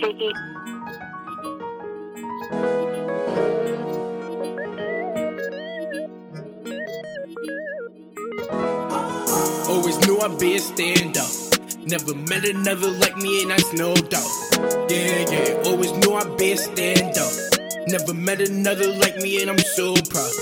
tricky. 0.00 0.32
Always 9.68 9.98
knew 10.06 10.18
I'd 10.20 10.38
be 10.38 10.56
a 10.56 10.58
stand 10.58 11.18
up. 11.18 11.30
Never 11.84 12.14
met 12.14 12.44
another 12.44 12.90
like 12.90 13.16
me, 13.18 13.42
and 13.42 13.50
that's 13.50 13.72
no 13.74 13.94
doubt. 13.94 14.30
Yeah, 14.88 15.24
yeah. 15.30 15.62
Always 15.66 15.92
knew 15.92 16.14
I'd 16.14 16.36
be 16.38 16.52
a 16.52 16.56
stand 16.56 17.18
up. 17.18 17.32
Never 17.88 18.14
met 18.14 18.40
another 18.40 18.88
like 18.94 19.16
me, 19.18 19.42
and 19.42 19.50
I'm 19.50 19.58
so 19.58 19.94
proud. 20.08 20.32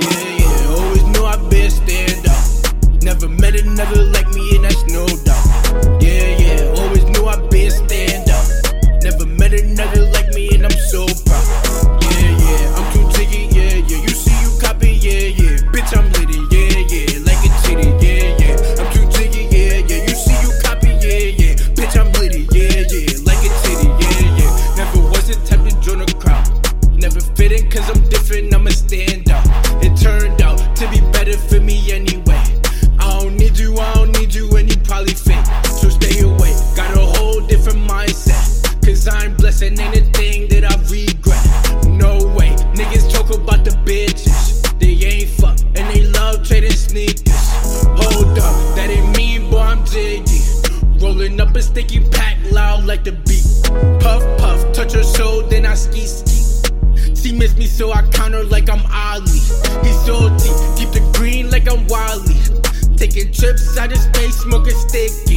Yeah, 0.00 0.36
yeah. 0.40 0.76
Always 0.76 1.04
knew 1.04 1.24
I'd 1.24 1.50
be 1.50 1.60
a 1.62 1.70
stand 1.70 2.26
up. 2.26 3.02
Never 3.02 3.28
met 3.28 3.56
another 3.56 4.04
like 4.04 4.28
And 39.62 39.78
ain't 39.78 39.96
a 39.96 40.00
thing 40.18 40.48
that 40.48 40.64
I 40.64 40.74
regret. 40.90 41.86
No 41.86 42.34
way. 42.34 42.50
Niggas 42.74 43.12
talk 43.12 43.30
about 43.30 43.64
the 43.64 43.70
bitches. 43.86 44.60
They 44.80 45.06
ain't 45.06 45.30
fuck 45.30 45.56
and 45.76 45.88
they 45.94 46.02
love 46.02 46.44
trading 46.44 46.72
sneakers. 46.72 47.52
Hold 47.86 48.38
up, 48.40 48.74
that 48.74 48.90
ain't 48.90 49.16
me, 49.16 49.38
boy, 49.48 49.60
I'm 49.60 49.86
jiggy. 49.86 50.40
Rolling 50.98 51.40
up 51.40 51.54
a 51.54 51.62
sticky 51.62 52.00
pack 52.10 52.38
loud 52.50 52.84
like 52.86 53.04
the 53.04 53.12
beat. 53.12 53.46
Puff, 54.02 54.22
puff, 54.38 54.72
touch 54.72 54.94
her 54.94 55.04
soul, 55.04 55.42
then 55.42 55.64
I 55.64 55.74
ski 55.74 56.06
ski. 56.06 57.14
She 57.14 57.30
miss 57.30 57.56
me, 57.56 57.66
so 57.66 57.92
I 57.92 58.02
counter 58.10 58.42
like 58.42 58.68
I'm 58.68 58.82
Ali. 58.90 59.30
He's 59.86 59.98
salty, 60.04 60.50
keep 60.76 60.90
the 60.90 61.08
green 61.16 61.50
like 61.50 61.70
I'm 61.70 61.86
Wally. 61.86 62.34
Taking 62.96 63.32
trips 63.32 63.78
out 63.78 63.92
of 63.92 63.98
space, 63.98 64.38
smoking 64.38 64.74
sticky. 64.74 65.31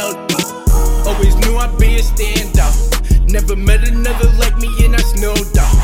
Healthy. 0.00 0.44
Always 1.06 1.36
knew 1.44 1.58
I'd 1.58 1.76
be 1.78 1.96
a 1.96 2.00
standout. 2.00 2.74
Never 3.30 3.54
met 3.54 3.86
another 3.86 4.30
like 4.38 4.56
me, 4.56 4.70
and 4.82 4.94
that's 4.94 5.12
no 5.20 5.34
doubt. 5.52 5.76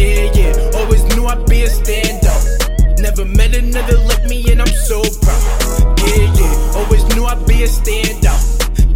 Yeah, 0.00 0.32
yeah. 0.32 0.78
Always 0.80 1.04
knew 1.12 1.26
I'd 1.26 1.44
be 1.44 1.64
a 1.64 1.68
standout. 1.68 2.98
Never 2.98 3.26
met 3.26 3.54
another 3.54 3.98
like 4.08 4.24
me, 4.24 4.50
and 4.50 4.62
I'm 4.62 4.74
so 4.88 5.02
proud. 5.20 6.00
Yeah, 6.00 6.32
yeah. 6.40 6.78
Always 6.80 7.04
knew 7.12 7.26
I'd 7.26 7.44
be 7.46 7.62
a 7.62 7.68
standout. 7.68 8.40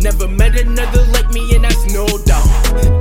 Never 0.03 0.27
met 0.27 0.59
another 0.59 1.05
like 1.13 1.31
me, 1.33 1.55
and 1.55 1.65
that's 1.65 1.85
no 1.93 2.07
doubt. 2.25 2.49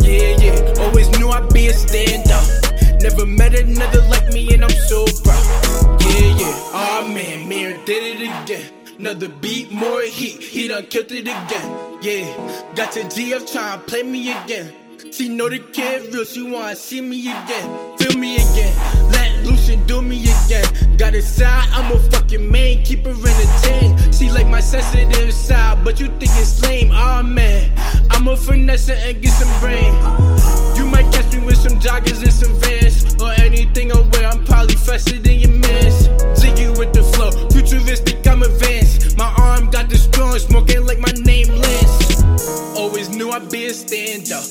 Yeah, 0.04 0.36
yeah. 0.44 0.84
Always 0.84 1.08
knew 1.18 1.30
I'd 1.30 1.54
be 1.54 1.68
a 1.68 1.72
standout. 1.72 3.02
Never 3.02 3.26
met 3.26 3.56
another 3.56 4.02
like 4.10 4.28
me, 4.34 4.54
and 4.54 4.66
I'm 4.66 4.78
so 4.92 5.06
proud. 5.24 6.02
Yeah, 6.02 6.36
yeah. 6.36 6.72
Oh 6.76 7.08
man, 7.08 7.48
Mer 7.48 7.78
did 7.86 8.20
it 8.20 8.28
again. 8.28 8.81
Another 9.02 9.30
beat, 9.30 9.72
more 9.72 10.04
heat. 10.04 10.44
He 10.44 10.68
done 10.68 10.86
killed 10.86 11.12
it 11.12 11.22
again. 11.22 11.98
Yeah. 12.04 12.76
Got 12.76 12.96
your 12.96 13.06
GF 13.06 13.52
trying 13.52 13.80
to 13.80 13.86
play 13.88 14.04
me 14.04 14.32
again. 14.32 14.72
She 15.12 15.28
know 15.28 15.50
the 15.50 15.58
kid 15.58 16.14
real, 16.14 16.24
she 16.24 16.44
wanna 16.44 16.76
see 16.76 17.02
me 17.02 17.22
again. 17.22 17.98
Feel 17.98 18.16
me 18.16 18.36
again. 18.36 19.12
Let 19.12 19.32
and 19.72 19.88
do 19.88 20.04
me 20.04 20.22
again. 20.22 20.98
Got 20.98 21.16
a 21.16 21.22
side, 21.24 21.68
I'm 21.72 21.92
a 21.92 22.00
fucking 22.12 22.52
man, 22.52 22.84
keep 22.84 23.04
her 23.06 23.10
entertained. 23.10 24.14
She 24.14 24.30
like 24.30 24.48
my 24.48 24.60
sensitive 24.60 25.34
side, 25.34 25.84
but 25.84 26.00
you 26.00 26.06
think 26.20 26.32
it's 26.36 26.62
lame. 26.62 26.92
Aw 26.92 27.24
man, 27.24 27.72
I'm 28.12 28.28
a 28.28 28.38
finesse 28.38 28.90
and 28.90 29.20
get 29.20 29.32
some 29.32 29.60
brain. 29.60 29.96
You 30.78 30.86
might 30.86 31.12
catch 31.12 31.34
me 31.34 31.44
with 31.44 31.58
some 31.58 31.80
joggers 31.80 32.22
and 32.22 32.32
some 32.32 32.54
vans. 32.60 33.16
Or 33.20 33.32
anything 33.42 33.92
I 33.92 34.00
wear, 34.00 34.28
I'm 34.28 34.46
probably 34.46 34.76
faster 34.76 35.18
than 35.18 35.40
your 35.40 35.50
mans. 35.50 36.01
Knew 43.22 43.30
I'd 43.30 43.52
be 43.52 43.68
a 43.68 43.74
stand 43.74 44.32
up. 44.32 44.44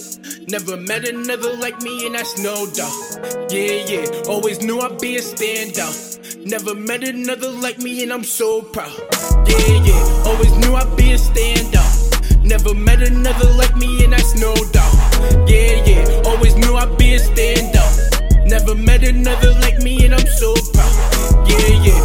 Never 0.47 0.76
met 0.76 1.04
another 1.08 1.56
like 1.56 1.81
me, 1.82 2.06
and 2.06 2.14
that's 2.14 2.38
no 2.38 2.54
doubt. 2.70 3.50
Yeah, 3.50 3.82
yeah. 3.91 4.06
Always 4.28 4.62
knew 4.62 4.78
I'd 4.78 5.00
be 5.00 5.16
a 5.16 5.20
standout. 5.20 6.47
Never 6.47 6.76
met 6.76 7.03
another 7.03 7.50
like 7.50 7.78
me, 7.78 8.04
and 8.04 8.12
I'm 8.12 8.22
so 8.22 8.62
proud. 8.62 8.94
Yeah, 9.48 9.82
yeah. 9.88 10.22
Always 10.25 10.53
knew 10.59 10.75
I'd 10.76 10.97
be 10.97 11.10
a 11.10 11.19
standout. 11.19 12.44
Never 12.44 12.72
met 12.72 13.03
another 13.03 13.50
like 13.54 13.75
me, 13.75 14.04
and 14.04 14.12
that's 14.12 14.38
no 14.38 14.54
doubt. 14.70 14.94
Yeah, 15.50 15.75
yeah. 15.91 16.22
Always 16.26 16.54
knew 16.54 16.76
I'd 16.76 16.97
be 16.97 17.14
a 17.14 17.19
standout. 17.19 18.47
Never 18.47 18.76
met 18.76 19.03
another 19.03 19.53
like 19.64 19.78
me, 19.80 20.04
and 20.04 20.14
I'm 20.14 20.26
so 20.26 20.54
proud. 20.75 21.48
Yeah, 21.48 21.86
yeah, 21.86 21.99